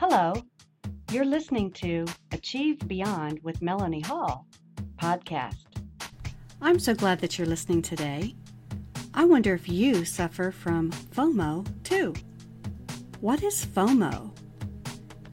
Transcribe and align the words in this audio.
Hello, 0.00 0.32
you're 1.10 1.24
listening 1.24 1.72
to 1.72 2.06
Achieve 2.30 2.78
Beyond 2.86 3.40
with 3.42 3.58
Meloney 3.58 4.06
Hall 4.06 4.46
podcast. 4.96 5.66
I'm 6.62 6.78
so 6.78 6.94
glad 6.94 7.18
that 7.18 7.36
you're 7.36 7.48
listening 7.48 7.82
today. 7.82 8.36
I 9.12 9.24
wonder 9.24 9.54
if 9.54 9.68
you 9.68 10.04
suffer 10.04 10.52
from 10.52 10.92
FOMO 10.92 11.66
too. 11.82 12.14
What 13.20 13.42
is 13.42 13.66
FOMO? 13.66 14.30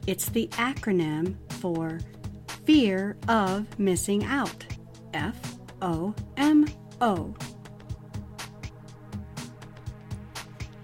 It's 0.08 0.30
the 0.30 0.48
acronym 0.54 1.36
for 1.60 2.00
Fear 2.64 3.18
of 3.28 3.78
Missing 3.78 4.24
Out. 4.24 4.66
F 5.14 5.58
O 5.80 6.12
M 6.36 6.66
O. 7.00 7.36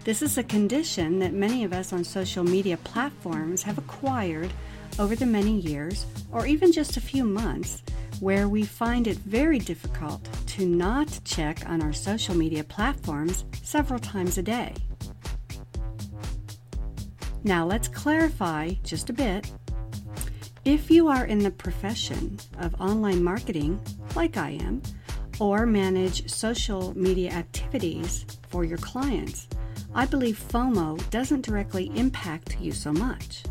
This 0.04 0.20
is 0.20 0.36
a 0.36 0.42
condition 0.42 1.20
that 1.20 1.32
many 1.32 1.62
of 1.62 1.72
us 1.72 1.92
on 1.92 2.02
social 2.02 2.42
media 2.42 2.76
platforms 2.78 3.62
have 3.62 3.78
acquired 3.78 4.52
over 4.98 5.14
the 5.14 5.26
many 5.26 5.60
years, 5.60 6.06
or 6.32 6.44
even 6.44 6.72
just 6.72 6.96
a 6.96 7.00
few 7.00 7.22
months, 7.22 7.84
where 8.18 8.48
we 8.48 8.64
find 8.64 9.06
it 9.06 9.16
very 9.18 9.60
difficult 9.60 10.28
to 10.48 10.66
not 10.66 11.20
check 11.24 11.68
on 11.68 11.82
our 11.82 11.92
social 11.92 12.36
media 12.36 12.64
platforms 12.64 13.44
several 13.62 14.00
times 14.00 14.38
a 14.38 14.42
day. 14.42 14.74
Now, 17.44 17.64
let's 17.64 17.86
clarify 17.86 18.72
just 18.82 19.08
a 19.08 19.12
bit. 19.12 19.52
If 20.64 20.90
you 20.90 21.06
are 21.06 21.26
in 21.26 21.38
the 21.38 21.50
profession 21.52 22.38
of 22.58 22.80
online 22.80 23.22
marketing, 23.22 23.80
like 24.16 24.36
I 24.36 24.50
am, 24.50 24.82
or 25.38 25.64
manage 25.64 26.28
social 26.28 26.92
media 26.98 27.30
activities 27.30 28.26
for 28.48 28.64
your 28.64 28.78
clients, 28.78 29.46
I 29.94 30.06
believe 30.06 30.38
FOMO 30.50 31.10
doesn't 31.10 31.44
directly 31.44 31.90
impact 31.94 32.58
you 32.60 32.72
so 32.72 32.92
much. 32.92 33.42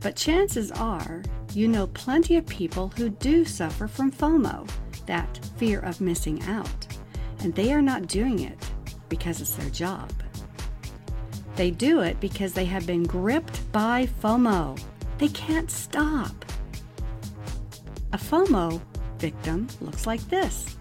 But 0.00 0.16
chances 0.16 0.72
are 0.72 1.22
you 1.54 1.68
know 1.68 1.86
plenty 1.88 2.36
of 2.36 2.46
people 2.46 2.88
who 2.96 3.08
do 3.08 3.44
suffer 3.44 3.86
from 3.86 4.10
FOMO, 4.10 4.68
that 5.06 5.40
fear 5.56 5.80
of 5.80 6.00
missing 6.00 6.42
out, 6.44 6.86
and 7.40 7.54
they 7.54 7.72
are 7.72 7.82
not 7.82 8.06
doing 8.08 8.40
it 8.40 8.58
because 9.08 9.40
it's 9.40 9.54
their 9.54 9.70
job. 9.70 10.12
They 11.56 11.70
do 11.70 12.00
it 12.00 12.20
because 12.20 12.52
they 12.52 12.64
have 12.66 12.86
been 12.86 13.02
gripped 13.02 13.70
by 13.72 14.08
FOMO. 14.22 14.80
They 15.18 15.28
can't 15.28 15.70
stop. 15.70 16.44
A 18.12 18.18
FOMO 18.18 18.80
victim 19.18 19.66
looks 19.80 20.06
like 20.06 20.20
this. 20.28 20.77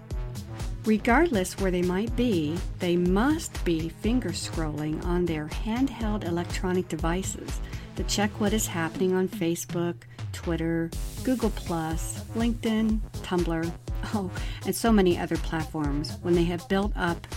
Regardless 0.88 1.60
where 1.60 1.70
they 1.70 1.82
might 1.82 2.16
be, 2.16 2.58
they 2.80 2.96
must 2.96 3.66
be 3.66 3.90
finger 3.90 4.30
scrolling 4.30 5.04
on 5.04 5.26
their 5.26 5.48
handheld 5.48 6.24
electronic 6.26 6.88
devices 6.88 7.60
to 7.98 8.06
check 8.06 8.32
what 8.40 8.54
is 8.54 8.68
happening 8.68 9.14
on 9.14 9.28
Facebook, 9.28 9.96
Twitter, 10.32 10.90
Google, 11.26 11.50
LinkedIn, 11.50 13.02
Tumblr, 13.22 13.72
oh, 14.14 14.32
and 14.66 14.74
so 14.74 14.90
many 14.94 15.18
other 15.18 15.36
platforms 15.36 16.18
when 16.22 16.36
they 16.36 16.46
have 16.46 16.70
built 16.70 16.94
up 16.96 17.28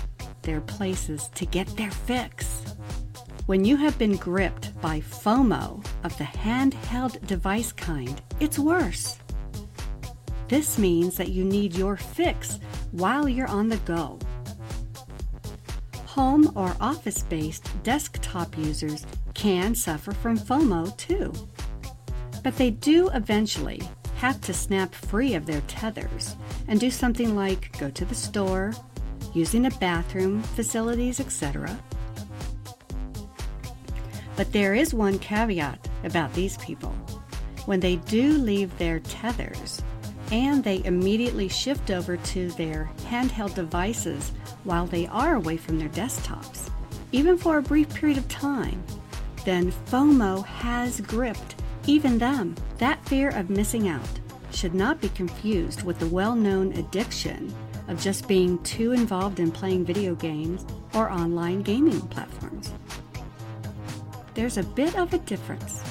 their 0.43 0.61
places 0.61 1.28
to 1.34 1.45
get 1.45 1.67
their 1.77 1.91
fix. 1.91 2.62
When 3.47 3.65
you 3.65 3.77
have 3.78 3.98
been 3.98 4.15
gripped 4.15 4.81
by 4.81 5.01
FOMO 5.01 5.84
of 6.05 6.17
the 6.19 6.25
handheld 6.25 7.27
device 7.27 7.73
kind, 7.73 8.23
it's 8.39 8.61
worse. 8.61 9.19
This 10.51 10.79
means 10.79 11.17
that 11.17 11.29
you 11.29 11.45
need 11.45 11.77
your 11.77 11.97
fix 11.97 12.59
while 12.91 13.29
you're 13.29 13.47
on 13.47 13.69
the 13.69 13.77
go. 13.77 14.19
Home 16.06 16.51
or 16.56 16.75
office 16.81 17.23
based 17.23 17.70
desktop 17.84 18.59
users 18.59 19.06
can 19.33 19.77
suffer 19.77 20.11
from 20.11 20.37
FOMO 20.37 20.97
too. 20.97 21.33
But 22.43 22.56
they 22.56 22.71
do 22.71 23.11
eventually 23.11 23.81
have 24.17 24.41
to 24.41 24.53
snap 24.53 24.93
free 24.93 25.34
of 25.34 25.47
their 25.47 25.61
tethers 25.69 26.34
and 26.67 26.81
do 26.81 26.91
something 26.91 27.37
like 27.37 27.78
go 27.78 27.89
to 27.89 28.05
the 28.05 28.15
store, 28.16 28.72
using 29.33 29.66
a 29.66 29.71
bathroom, 29.78 30.43
facilities, 30.43 31.21
etc. 31.21 31.78
But 34.34 34.50
there 34.50 34.75
is 34.75 34.93
one 34.93 35.21
caveat 35.21 35.89
about 36.03 36.34
these 36.34 36.56
people. 36.59 36.91
When 37.66 37.78
they 37.78 37.97
do 37.97 38.33
leave 38.33 38.77
their 38.78 38.99
tethers, 38.99 39.81
and 40.30 40.62
they 40.62 40.84
immediately 40.84 41.48
shift 41.48 41.91
over 41.91 42.16
to 42.16 42.50
their 42.52 42.91
handheld 43.02 43.54
devices 43.54 44.32
while 44.64 44.86
they 44.86 45.06
are 45.08 45.34
away 45.34 45.56
from 45.56 45.78
their 45.78 45.88
desktops, 45.88 46.70
even 47.12 47.36
for 47.36 47.58
a 47.58 47.62
brief 47.62 47.92
period 47.94 48.18
of 48.18 48.28
time, 48.28 48.82
then 49.44 49.72
FOMO 49.86 50.44
has 50.44 51.00
gripped 51.00 51.56
even 51.86 52.18
them. 52.18 52.54
That 52.78 53.04
fear 53.08 53.30
of 53.30 53.50
missing 53.50 53.88
out 53.88 54.20
should 54.52 54.74
not 54.74 55.00
be 55.00 55.08
confused 55.10 55.82
with 55.82 55.98
the 55.98 56.06
well 56.06 56.34
known 56.34 56.72
addiction 56.74 57.54
of 57.88 58.00
just 58.00 58.28
being 58.28 58.62
too 58.62 58.92
involved 58.92 59.41
in 59.41 59.50
playing 59.50 59.84
video 59.84 60.14
games 60.14 60.64
or 60.94 61.10
online 61.10 61.62
gaming 61.62 62.00
platforms. 62.02 62.72
There's 64.34 64.58
a 64.58 64.62
bit 64.62 64.97
of 64.97 65.12
a 65.12 65.18
difference. 65.18 65.82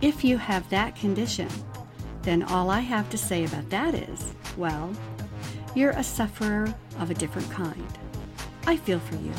If 0.00 0.22
you 0.22 0.38
have 0.38 0.68
that 0.70 0.94
condition, 0.94 1.48
then 2.22 2.42
all 2.42 2.70
I 2.70 2.80
have 2.80 3.08
to 3.10 3.18
say 3.18 3.44
about 3.44 3.70
that 3.70 3.94
is, 3.94 4.32
well, 4.56 4.92
you're 5.74 5.90
a 5.90 6.04
sufferer 6.04 6.74
of 6.98 7.10
a 7.10 7.14
different 7.14 7.50
kind. 7.50 7.98
I 8.66 8.76
feel 8.76 8.98
for 8.98 9.16
you. 9.16 9.32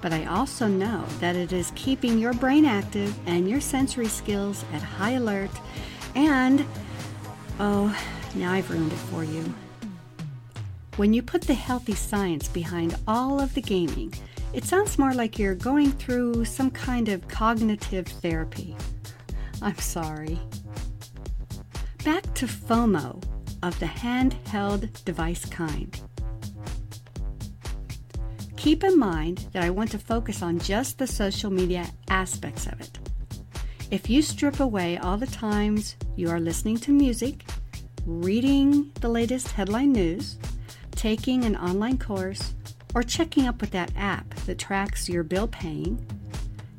But 0.00 0.12
I 0.12 0.26
also 0.26 0.66
know 0.66 1.04
that 1.20 1.34
it 1.34 1.52
is 1.52 1.72
keeping 1.74 2.18
your 2.18 2.34
brain 2.34 2.66
active 2.66 3.16
and 3.26 3.48
your 3.48 3.60
sensory 3.60 4.08
skills 4.08 4.64
at 4.72 4.82
high 4.82 5.12
alert. 5.12 5.50
And, 6.14 6.66
oh, 7.58 7.96
now 8.34 8.52
I've 8.52 8.70
ruined 8.70 8.92
it 8.92 8.96
for 8.96 9.24
you. 9.24 9.54
When 10.96 11.12
you 11.12 11.22
put 11.22 11.42
the 11.42 11.54
healthy 11.54 11.94
science 11.94 12.48
behind 12.48 12.96
all 13.08 13.40
of 13.40 13.54
the 13.54 13.62
gaming, 13.62 14.12
it 14.52 14.64
sounds 14.64 14.98
more 14.98 15.14
like 15.14 15.38
you're 15.38 15.54
going 15.54 15.90
through 15.90 16.44
some 16.44 16.70
kind 16.70 17.08
of 17.08 17.26
cognitive 17.26 18.06
therapy. 18.06 18.76
I'm 19.62 19.78
sorry. 19.78 20.38
Back 22.04 22.34
to 22.34 22.44
FOMO 22.44 23.22
of 23.62 23.80
the 23.80 23.86
handheld 23.86 25.02
device 25.06 25.46
kind. 25.46 25.98
Keep 28.58 28.84
in 28.84 28.98
mind 28.98 29.46
that 29.52 29.64
I 29.64 29.70
want 29.70 29.90
to 29.92 29.98
focus 29.98 30.42
on 30.42 30.58
just 30.58 30.98
the 30.98 31.06
social 31.06 31.50
media 31.50 31.86
aspects 32.10 32.66
of 32.66 32.78
it. 32.78 32.98
If 33.90 34.10
you 34.10 34.20
strip 34.20 34.60
away 34.60 34.98
all 34.98 35.16
the 35.16 35.26
times 35.26 35.96
you 36.14 36.28
are 36.28 36.40
listening 36.40 36.76
to 36.80 36.90
music, 36.90 37.46
reading 38.04 38.92
the 39.00 39.08
latest 39.08 39.52
headline 39.52 39.92
news, 39.92 40.36
taking 40.90 41.46
an 41.46 41.56
online 41.56 41.96
course, 41.96 42.54
or 42.94 43.02
checking 43.02 43.46
up 43.46 43.62
with 43.62 43.70
that 43.70 43.92
app 43.96 44.28
that 44.44 44.58
tracks 44.58 45.08
your 45.08 45.22
bill 45.22 45.48
paying, 45.48 46.06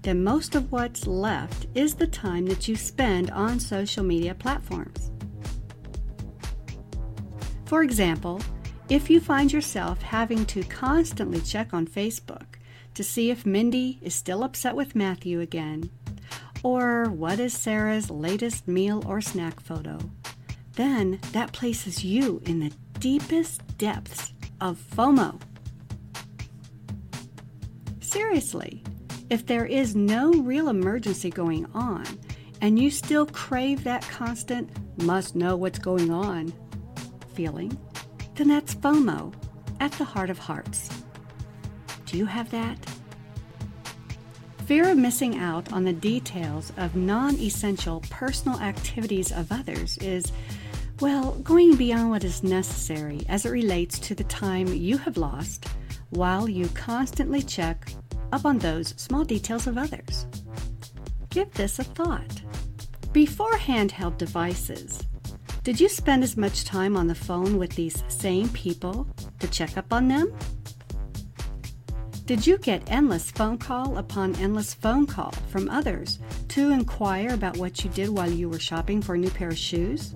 then 0.04 0.24
most 0.24 0.54
of 0.54 0.72
what's 0.72 1.08
left 1.08 1.66
is 1.74 1.96
the 1.96 2.06
time 2.06 2.46
that 2.46 2.68
you 2.68 2.76
spend 2.76 3.32
on 3.32 3.60
social 3.60 4.04
media 4.04 4.36
platforms. 4.36 5.10
For 7.66 7.82
example, 7.82 8.42
if 8.90 9.10
you 9.10 9.20
find 9.20 9.52
yourself 9.52 10.02
having 10.02 10.46
to 10.48 10.64
constantly 10.64 11.42
check 11.42 11.74
on 11.74 11.88
Facebook 11.88 12.46
to 12.94 13.04
see 13.04 13.32
if 13.32 13.46
Mindy 13.46 13.98
is 14.02 14.14
still 14.14 14.44
upset 14.44 14.76
with 14.76 14.96
Matthew 14.96 15.40
again, 15.40 15.90
or 16.62 17.06
what 17.10 17.40
is 17.40 17.54
Sarah's 17.54 18.12
latest 18.12 18.68
meal 18.68 19.04
or 19.08 19.20
snack 19.20 19.60
photo, 19.60 19.98
then 20.74 21.20
that 21.32 21.54
places 21.54 22.04
you 22.04 22.42
in 22.46 22.60
the 22.60 22.72
deepest 23.00 23.62
depths 23.78 24.34
of 24.62 24.78
FOMO. 24.96 25.42
Seriously, 28.00 28.84
if 29.30 29.46
there 29.46 29.66
is 29.66 29.96
no 29.96 30.32
real 30.32 30.70
emergency 30.70 31.32
going 31.32 31.66
on 31.74 32.06
and 32.62 32.78
you 32.78 32.92
still 32.92 33.26
crave 33.26 33.84
that 33.84 34.04
constant 34.04 34.70
must 35.04 35.36
know 35.36 35.56
what's 35.56 35.80
going 35.80 36.12
on 36.12 36.54
feeling, 37.36 37.78
then 38.36 38.48
that's 38.48 38.76
FOMO 38.76 39.34
at 39.80 39.92
the 39.94 40.04
heart 40.04 40.30
of 40.30 40.38
hearts. 40.38 40.90
Do 42.06 42.18
you 42.18 42.26
have 42.26 42.50
that? 42.52 42.78
Fear 44.66 44.90
of 44.90 44.98
missing 44.98 45.38
out 45.38 45.72
on 45.72 45.84
the 45.84 45.94
details 45.94 46.74
of 46.78 46.96
non 46.96 47.36
essential 47.36 48.02
personal 48.10 48.60
activities 48.62 49.32
of 49.32 49.52
others 49.52 49.98
is, 50.00 50.32
well, 51.02 51.34
going 51.44 51.76
beyond 51.76 52.10
what 52.10 52.24
is 52.24 52.42
necessary 52.42 53.22
as 53.30 53.46
it 53.46 53.52
relates 53.52 54.00
to 54.00 54.16
the 54.16 54.24
time 54.24 54.68
you 54.68 54.98
have 54.98 55.18
lost 55.18 55.68
while 56.10 56.50
you 56.50 56.68
constantly 56.70 57.42
check 57.42 57.92
up 58.32 58.46
on 58.46 58.58
those 58.58 58.96
small 58.98 59.24
details 59.24 59.68
of 59.68 59.78
others. 59.78 60.26
Give 61.30 61.52
this 61.54 61.78
a 61.80 61.84
thought. 61.84 62.42
Before 63.14 63.52
handheld 63.52 64.18
devices, 64.18 65.06
did 65.66 65.82
you 65.82 65.90
spend 65.90 66.24
as 66.24 66.38
much 66.38 66.64
time 66.64 66.96
on 66.96 67.08
the 67.08 67.16
phone 67.16 67.58
with 67.58 67.72
these 67.72 68.04
same 68.08 68.48
people 68.50 69.08
to 69.40 69.48
check 69.48 69.78
up 69.78 69.92
on 69.92 70.08
them? 70.08 70.32
Did 72.28 72.46
you 72.46 72.60
get 72.60 72.84
endless 72.86 73.32
phone 73.32 73.58
call 73.58 73.98
upon 73.98 74.36
endless 74.36 74.76
phone 74.76 75.08
call 75.08 75.32
from 75.50 75.68
others 75.72 76.20
to 76.50 76.70
inquire 76.70 77.34
about 77.34 77.58
what 77.58 77.84
you 77.84 77.90
did 77.90 78.10
while 78.10 78.30
you 78.30 78.48
were 78.48 78.60
shopping 78.60 79.02
for 79.02 79.16
a 79.16 79.18
new 79.18 79.32
pair 79.32 79.48
of 79.50 79.58
shoes? 79.58 80.14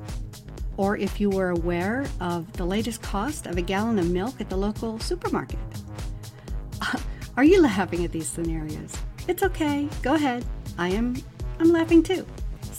Or 0.77 0.97
if 0.97 1.19
you 1.19 1.31
were 1.31 1.49
aware 1.49 2.05
of 2.21 2.53
the 2.53 2.65
latest 2.65 3.01
cost 3.01 3.47
of 3.47 3.57
a 3.57 3.61
gallon 3.63 3.97
of 3.97 4.07
milk 4.07 4.39
at 4.39 4.51
the 4.51 4.55
local 4.55 4.99
supermarket? 4.99 5.57
Are 7.37 7.43
you 7.43 7.63
laughing 7.63 8.05
at 8.05 8.11
these 8.11 8.27
scenarios? 8.27 8.93
It's 9.27 9.41
okay. 9.41 9.89
Go 10.03 10.13
ahead. 10.13 10.45
I 10.77 10.89
am 10.89 11.15
I'm 11.59 11.71
laughing 11.71 12.03
too. 12.03 12.23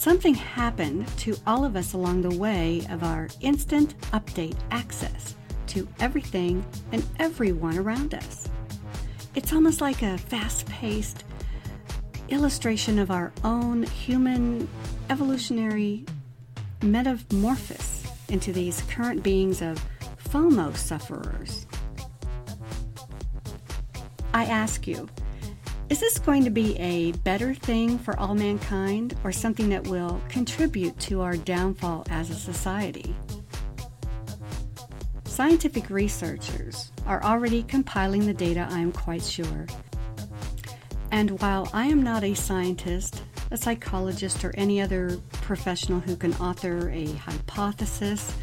Something 0.01 0.33
happened 0.33 1.07
to 1.19 1.37
all 1.45 1.63
of 1.63 1.75
us 1.75 1.93
along 1.93 2.23
the 2.23 2.35
way 2.35 2.81
of 2.89 3.03
our 3.03 3.27
instant 3.41 3.93
update 4.13 4.57
access 4.71 5.35
to 5.67 5.87
everything 5.99 6.65
and 6.91 7.05
everyone 7.19 7.77
around 7.77 8.15
us. 8.15 8.49
It's 9.35 9.53
almost 9.53 9.79
like 9.79 10.01
a 10.01 10.17
fast 10.17 10.65
paced 10.65 11.23
illustration 12.29 12.97
of 12.97 13.11
our 13.11 13.31
own 13.43 13.83
human 13.83 14.67
evolutionary 15.11 16.03
metamorphosis 16.81 18.03
into 18.27 18.51
these 18.51 18.81
current 18.89 19.21
beings 19.21 19.61
of 19.61 19.79
FOMO 20.29 20.75
sufferers. 20.75 21.67
I 24.33 24.45
ask 24.45 24.87
you, 24.87 25.07
is 25.91 25.99
this 25.99 26.19
going 26.19 26.45
to 26.45 26.49
be 26.49 26.79
a 26.79 27.11
better 27.23 27.53
thing 27.53 27.99
for 27.99 28.17
all 28.17 28.33
mankind 28.33 29.13
or 29.25 29.31
something 29.33 29.67
that 29.67 29.85
will 29.87 30.21
contribute 30.29 30.97
to 30.97 31.19
our 31.19 31.35
downfall 31.35 32.05
as 32.09 32.29
a 32.29 32.33
society? 32.33 33.13
Scientific 35.25 35.89
researchers 35.89 36.93
are 37.05 37.21
already 37.25 37.63
compiling 37.63 38.25
the 38.25 38.33
data, 38.33 38.65
I 38.71 38.79
am 38.79 38.93
quite 38.93 39.21
sure. 39.21 39.67
And 41.11 41.31
while 41.41 41.69
I 41.73 41.87
am 41.87 42.01
not 42.01 42.23
a 42.23 42.35
scientist, 42.35 43.23
a 43.51 43.57
psychologist, 43.57 44.45
or 44.45 44.53
any 44.55 44.79
other 44.79 45.19
professional 45.33 45.99
who 45.99 46.15
can 46.15 46.33
author 46.35 46.89
a 46.91 47.11
hypothesis 47.15 48.33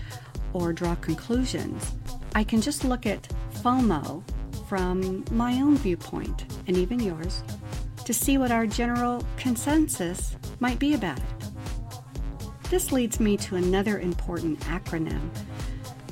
or 0.53 0.75
draw 0.75 0.97
conclusions, 0.97 1.95
I 2.35 2.45
can 2.45 2.61
just 2.61 2.85
look 2.85 3.07
at 3.07 3.27
FOMO 3.63 4.23
from 4.69 5.25
my 5.31 5.63
own 5.63 5.79
viewpoint, 5.79 6.45
and 6.69 6.77
even 6.77 7.01
yours, 7.01 7.43
to 8.05 8.15
see 8.15 8.39
what 8.39 8.53
our 8.53 8.67
general 8.67 9.25
consensus 9.37 10.37
might 10.61 10.79
be 10.79 10.95
about 10.95 11.19
it. 11.19 11.25
This 12.71 12.93
leads 12.93 13.19
me 13.19 13.37
to 13.39 13.57
another 13.57 13.99
important 13.99 14.61
acronym 14.61 15.31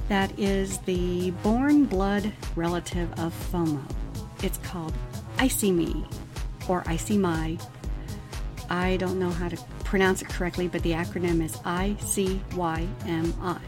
that 0.08 0.36
is 0.38 0.78
the 0.78 1.30
born 1.42 1.84
blood 1.84 2.32
relative 2.54 3.12
of 3.20 3.34
FOMO. 3.52 3.82
It's 4.42 4.58
called 4.58 4.94
ICYMI 5.36 6.06
or 6.68 6.82
ICYMI. 6.84 7.62
I 8.70 8.96
don't 8.96 9.18
know 9.18 9.30
how 9.30 9.48
to 9.48 9.56
pronounce 9.84 10.22
it 10.22 10.28
correctly, 10.28 10.68
but 10.68 10.82
the 10.82 10.92
acronym 10.92 11.42
is 11.42 11.56
ICYMI. 11.58 13.60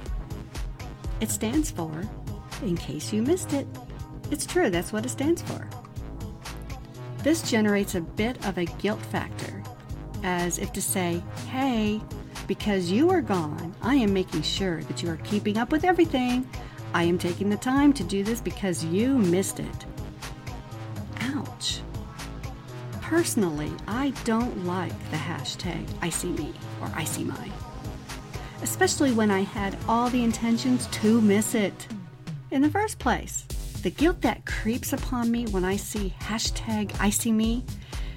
It 1.21 1.31
stands 1.31 1.71
for, 1.71 2.03
in 2.63 2.77
case 2.77 3.13
you 3.13 3.23
missed 3.23 3.53
it, 3.53 3.67
it's 4.31 4.47
true, 4.47 4.71
that's 4.71 4.93
what 4.93 5.05
it 5.05 5.11
stands 5.11 5.43
for. 5.43 5.69
This 7.29 7.43
generates 7.43 7.95
a 7.95 8.01
bit 8.01 8.43
of 8.47 8.57
a 8.57 8.65
guilt 8.65 9.03
factor, 9.03 9.63
as 10.23 10.59
if 10.59 10.73
to 10.73 10.81
say, 10.81 11.23
hey, 11.49 12.01
because 12.47 12.91
you 12.91 13.11
are 13.11 13.21
gone, 13.21 13.75
I 13.83 13.97
am 13.97 14.15
making 14.15 14.41
sure 14.41 14.83
that 14.85 15.03
you 15.03 15.11
are 15.11 15.19
keeping 15.19 15.59
up 15.59 15.71
with 15.71 15.85
everything. 15.85 16.49
I 16.95 17.03
am 17.03 17.19
taking 17.19 17.51
the 17.51 17.59
time 17.59 17.93
to 17.93 18.03
do 18.03 18.25
this 18.25 18.41
because 18.41 18.83
you 18.83 19.19
missed 19.19 19.61
it. 19.61 19.85
Ouch. 21.21 21.83
Personally, 23.03 23.73
I 23.87 24.15
don't 24.25 24.65
like 24.65 24.99
the 25.11 25.19
hashtag 25.19 25.87
I 26.01 26.09
see 26.09 26.31
me 26.31 26.55
or 26.81 26.91
I 26.95 27.05
see 27.05 27.25
my, 27.25 27.51
especially 28.63 29.13
when 29.13 29.31
I 29.31 29.43
had 29.43 29.77
all 29.87 30.09
the 30.09 30.25
intentions 30.25 30.87
to 30.93 31.21
miss 31.21 31.55
it 31.55 31.89
in 32.51 32.63
the 32.63 32.71
first 32.71 32.99
place. 32.99 33.45
The 33.83 33.91
guilt 33.91 34.21
that 34.23 34.45
creeps 34.45 34.93
upon 34.93 35.31
me 35.31 35.47
when 35.47 35.65
I 35.65 35.77
see 35.77 36.13
hashtag 36.21 36.95
I 37.01 37.11
see 37.11 37.31
me 37.31 37.65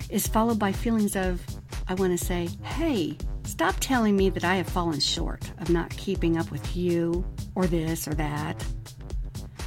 is 0.10 0.28
followed 0.28 0.58
by 0.58 0.72
feelings 0.72 1.16
of, 1.16 1.40
I 1.88 1.94
want 1.94 2.18
to 2.18 2.26
say, 2.26 2.50
hey, 2.64 3.16
stop 3.44 3.76
telling 3.80 4.18
me 4.18 4.30
that 4.32 4.44
I 4.44 4.56
have 4.56 4.68
fallen 4.68 5.00
short 5.00 5.52
of 5.60 5.70
not 5.70 5.92
keeping 5.92 6.38
up 6.38 6.50
with 6.50 6.76
you 6.76 7.24
or 7.54 7.68
this 7.68 8.08
or 8.08 8.16
that. 8.16 8.66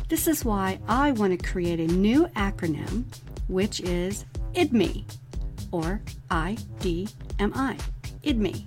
This 0.09 0.27
is 0.27 0.45
why 0.45 0.81
I 0.89 1.13
want 1.13 1.39
to 1.39 1.49
create 1.49 1.79
a 1.79 1.87
new 1.87 2.27
acronym, 2.37 3.05
which 3.49 3.81
is 3.81 4.25
IDMI, 4.53 5.05
or 5.71 6.03
I-D-M-I, 6.31 7.77
IDMI. 8.23 8.65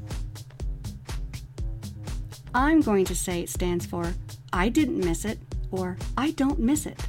I'm 2.55 2.81
going 2.81 3.05
to 3.05 3.15
say 3.15 3.41
it 3.41 3.49
stands 3.49 3.85
for 3.85 4.13
I 4.53 4.69
didn't 4.69 4.99
miss 4.99 5.25
it 5.25 5.39
or 5.71 5.97
I 6.17 6.31
don't 6.31 6.59
miss 6.59 6.85
it. 6.85 7.05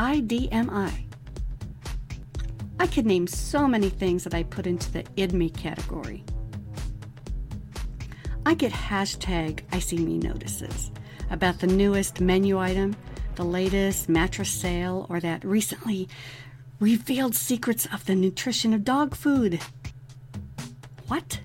IDMI. 0.00 1.04
I 2.78 2.86
could 2.86 3.04
name 3.04 3.26
so 3.26 3.68
many 3.68 3.90
things 3.90 4.24
that 4.24 4.32
I 4.32 4.44
put 4.44 4.66
into 4.66 4.90
the 4.90 5.02
IDMI 5.18 5.54
category. 5.54 6.24
I 8.46 8.54
get 8.54 8.72
hashtag 8.72 9.60
I 9.72 9.78
see 9.78 9.98
me 9.98 10.16
notices 10.16 10.90
about 11.28 11.58
the 11.58 11.66
newest 11.66 12.18
menu 12.18 12.58
item, 12.58 12.96
the 13.34 13.44
latest 13.44 14.08
mattress 14.08 14.50
sale, 14.50 15.04
or 15.10 15.20
that 15.20 15.44
recently 15.44 16.08
revealed 16.78 17.34
secrets 17.34 17.86
of 17.92 18.06
the 18.06 18.14
nutrition 18.14 18.72
of 18.72 18.84
dog 18.84 19.14
food. 19.14 19.60
What? 21.08 21.40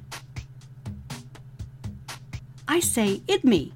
I 2.70 2.80
say 2.80 3.20
IDMI, 3.28 3.74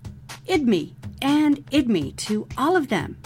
IDMI, 0.47 0.93
and 1.21 1.65
IDMI 1.69 2.15
to 2.15 2.47
all 2.57 2.77
of 2.77 2.87
them. 2.87 3.17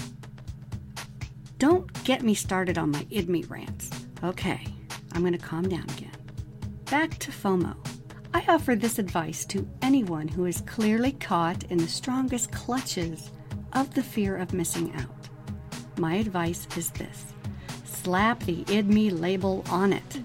Don't 1.64 2.04
get 2.04 2.24
me 2.24 2.34
started 2.34 2.78
on 2.78 2.92
my 2.92 3.06
IDMI 3.06 3.50
rants. 3.50 3.90
Okay, 4.22 4.68
I'm 5.14 5.22
going 5.22 5.32
to 5.32 5.40
calm 5.40 5.70
down 5.70 5.86
again. 5.92 6.12
Back 6.92 7.18
to 7.20 7.32
FOMO. 7.32 7.74
I 8.34 8.44
offer 8.50 8.76
this 8.76 9.00
advice 9.00 9.46
to 9.46 9.66
anyone 9.82 10.28
who 10.28 10.44
is 10.44 10.60
clearly 10.60 11.14
caught 11.14 11.64
in 11.72 11.78
the 11.78 11.88
strongest 11.88 12.52
clutches 12.52 13.32
of 13.72 13.94
the 13.94 14.04
fear 14.04 14.36
of 14.36 14.52
missing 14.52 14.94
out. 14.96 15.30
My 15.98 16.16
advice 16.16 16.68
is 16.76 16.90
this 16.90 17.28
slap 17.86 18.44
the 18.44 18.66
IDMI 18.66 19.18
label 19.18 19.64
on 19.70 19.94
it. 19.94 20.20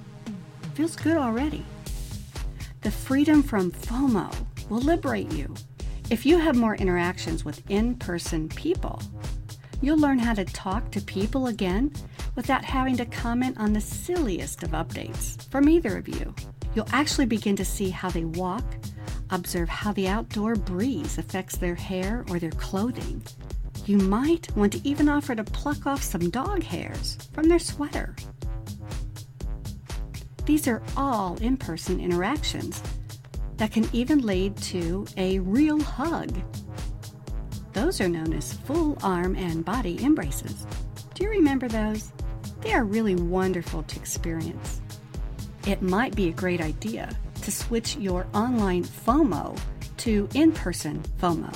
Feels 0.75 0.96
good 0.96 1.17
already. 1.17 1.64
The 2.80 2.90
freedom 2.90 3.45
from 3.45 3.71
FOMO 3.71 4.35
will 4.68 4.80
liberate 4.80 5.30
you. 5.30 5.54
If 6.11 6.26
you 6.26 6.38
have 6.38 6.57
more 6.57 6.75
interactions 6.75 7.45
with 7.45 7.62
in 7.71 7.95
person 7.95 8.49
people, 8.49 9.00
You'll 9.80 9.99
learn 9.99 10.18
how 10.18 10.35
to 10.35 10.44
talk 10.44 10.90
to 10.90 11.00
people 11.00 11.47
again 11.47 11.92
without 12.35 12.64
having 12.64 12.97
to 12.97 13.06
comment 13.06 13.58
on 13.58 13.73
the 13.73 13.80
silliest 13.80 14.64
of 14.64 14.70
updates 14.70 15.49
from 15.50 15.68
either 15.68 15.97
of 15.97 16.08
you. 16.08 16.35
You'll 16.75 16.88
actually 16.92 17.26
begin 17.26 17.54
to 17.56 17.64
see 17.64 17.90
how 17.90 18.11
they 18.11 18.25
walk, 18.25 18.64
observe 19.30 19.68
how 19.68 19.92
the 19.92 20.08
outdoor 20.08 20.56
breeze 20.56 21.16
affects 21.16 21.56
their 21.56 21.76
hair 21.76 22.25
or 22.28 22.40
their 22.40 22.50
clothing. 22.50 23.23
You 23.87 23.99
might 23.99 24.54
want 24.56 24.73
to 24.73 24.88
even 24.88 25.08
offer 25.08 25.37
to 25.37 25.44
pluck 25.44 25.87
off 25.87 26.02
some 26.02 26.28
dog 26.28 26.64
hairs 26.64 27.16
from 27.32 27.49
their 27.49 27.61
sweater. 27.61 28.16
These 30.44 30.66
are 30.66 30.82
all 30.97 31.37
in 31.37 31.56
person 31.56 32.00
interactions 32.00 32.82
that 33.58 33.70
can 33.70 33.88
even 33.92 34.26
lead 34.26 34.56
to 34.56 35.06
a 35.16 35.38
real 35.38 35.80
hug 35.80 36.32
those 37.78 38.00
are 38.00 38.08
known 38.08 38.32
as 38.32 38.54
full 38.54 38.99
arm 39.04 39.37
and 39.37 39.64
body 39.64 40.04
embraces. 40.04 40.66
Do 41.14 41.23
you 41.23 41.30
remember 41.30 41.68
those? 41.68 42.11
They 42.61 42.73
are 42.73 42.82
really 42.82 43.14
wonderful 43.14 43.85
to 43.85 43.97
experience. 44.00 44.80
It 45.64 45.80
might 45.80 46.16
be 46.16 46.28
a 46.28 46.32
great 46.32 46.61
idea 46.61 47.16
to 47.42 47.52
switch 47.52 47.97
your 47.97 48.26
online 48.35 48.82
FOMO 48.82 49.56
to 49.99 50.28
in 50.35 50.50
person 50.50 51.04
FOMO. 51.20 51.54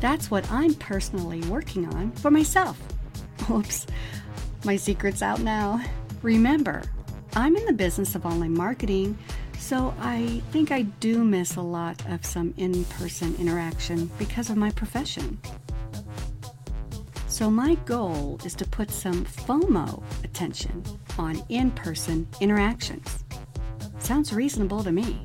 That's 0.00 0.28
what 0.28 0.50
I'm 0.50 0.74
personally 0.74 1.40
working 1.42 1.86
on 1.94 2.10
for 2.12 2.32
myself. 2.32 2.76
Oops, 3.48 3.86
my 4.64 4.74
secret's 4.74 5.22
out 5.22 5.40
now. 5.40 5.80
Remember, 6.22 6.82
I'm 7.36 7.54
in 7.54 7.64
the 7.66 7.72
business 7.72 8.16
of 8.16 8.26
online 8.26 8.54
marketing, 8.54 9.16
so 9.60 9.94
I 10.00 10.42
think 10.50 10.72
I 10.72 10.82
do 10.82 11.22
miss 11.22 11.54
a 11.54 11.60
lot 11.60 12.04
of 12.08 12.24
some 12.24 12.54
in 12.56 12.84
person 12.86 13.36
interaction 13.38 14.10
because 14.18 14.50
of 14.50 14.56
my 14.56 14.70
profession. 14.70 15.38
So, 17.28 17.48
my 17.48 17.76
goal 17.86 18.40
is 18.44 18.54
to 18.56 18.64
put 18.64 18.90
some 18.90 19.24
FOMO 19.24 20.02
attention 20.24 20.82
on 21.18 21.42
in 21.48 21.70
person 21.70 22.26
interactions. 22.40 23.24
Sounds 23.98 24.32
reasonable 24.32 24.82
to 24.82 24.90
me. 24.90 25.24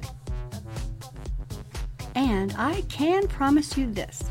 And 2.13 2.53
I 2.57 2.81
can 2.83 3.27
promise 3.27 3.77
you 3.77 3.91
this 3.91 4.23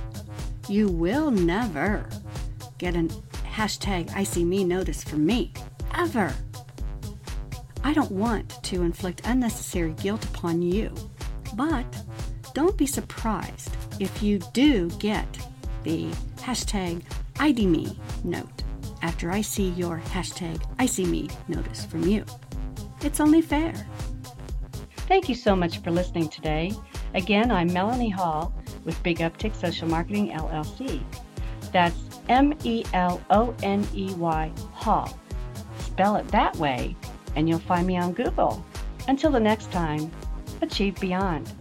you 0.69 0.89
will 0.89 1.31
never 1.31 2.09
get 2.79 2.95
a 2.95 3.09
hashtag 3.45 4.15
I 4.15 4.23
see 4.23 4.45
me 4.45 4.65
notice 4.65 5.03
from 5.03 5.27
me. 5.27 5.53
Ever. 5.95 6.33
I 7.87 7.93
don't 7.93 8.11
want 8.11 8.63
to 8.65 8.83
inflict 8.83 9.21
unnecessary 9.27 9.93
guilt 9.93 10.25
upon 10.25 10.63
you, 10.63 10.93
but 11.55 11.85
don't 12.55 12.77
be 12.79 12.87
surprised 12.87 13.77
if 14.01 14.23
you 14.23 14.39
do 14.55 14.89
get 14.99 15.27
the 15.83 16.07
hashtag 16.37 17.03
ID 17.39 17.67
me 17.67 17.99
note 18.25 18.63
after 19.03 19.31
I 19.31 19.43
see 19.43 19.69
your 19.71 20.01
hashtag 20.13 20.65
I 20.79 20.87
see 20.87 21.05
me 21.05 21.29
notice 21.47 21.85
from 21.85 22.05
you. 22.05 22.25
It's 23.03 23.21
only 23.21 23.43
fair. 23.43 23.75
Thank 25.07 25.29
you 25.29 25.35
so 25.35 25.55
much 25.55 25.83
for 25.83 25.91
listening 25.91 26.31
today. 26.31 26.73
Again, 27.13 27.51
I'm 27.51 27.69
Meloney 27.69 28.11
Hall 28.11 28.55
with 28.87 29.01
Big 29.03 29.19
Uptick 29.19 29.55
Social 29.55 29.87
Marketing 29.89 30.31
LLC. 30.31 31.03
That's 31.71 31.99
M 32.31 32.55
E 32.65 32.83
L 32.95 33.21
O 33.29 33.55
N 33.63 33.87
E 33.95 34.15
Y 34.15 34.51
Hall. 34.73 35.19
Spell 35.81 36.17
it 36.17 36.27
that 36.29 36.57
way, 36.57 36.97
and 37.37 37.49
you'll 37.49 37.59
find 37.59 37.87
me 37.87 37.97
on 37.97 38.13
Google. 38.13 38.65
Until 39.09 39.31
the 39.31 39.41
next 39.41 39.71
time, 39.71 40.11
achieve 40.63 40.99
beyond. 41.01 41.53